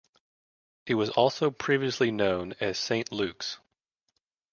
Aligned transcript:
It 0.87 0.95
was 0.95 1.11
also 1.11 1.51
previously 1.51 2.09
known 2.09 2.55
as 2.59 2.79
Saint 2.79 3.11
Luke's. 3.11 3.59